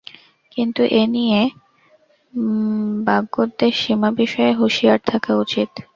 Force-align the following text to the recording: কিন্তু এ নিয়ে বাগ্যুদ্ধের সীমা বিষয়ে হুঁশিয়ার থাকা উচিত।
কিন্তু 0.51 0.81
এ 0.93 1.03
নিয়ে 1.07 1.41
বাগ্যুদ্ধের 3.07 3.73
সীমা 3.73 4.09
বিষয়ে 4.19 4.51
হুঁশিয়ার 4.59 4.99
থাকা 5.05 5.31
উচিত। 5.43 5.69